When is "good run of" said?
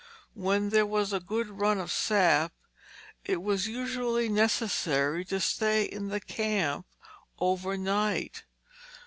1.19-1.91